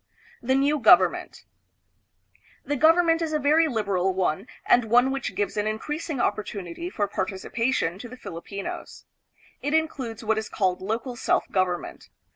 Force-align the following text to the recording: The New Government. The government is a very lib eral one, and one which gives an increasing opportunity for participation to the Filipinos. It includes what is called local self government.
The 0.41 0.55
New 0.55 0.79
Government. 0.79 1.43
The 2.65 2.75
government 2.75 3.21
is 3.21 3.33
a 3.33 3.37
very 3.37 3.67
lib 3.67 3.85
eral 3.85 4.15
one, 4.15 4.47
and 4.65 4.85
one 4.85 5.11
which 5.11 5.35
gives 5.35 5.57
an 5.57 5.67
increasing 5.67 6.19
opportunity 6.19 6.89
for 6.89 7.07
participation 7.07 7.99
to 7.99 8.09
the 8.09 8.17
Filipinos. 8.17 9.05
It 9.61 9.75
includes 9.75 10.23
what 10.23 10.39
is 10.39 10.49
called 10.49 10.81
local 10.81 11.15
self 11.15 11.47
government. 11.51 12.09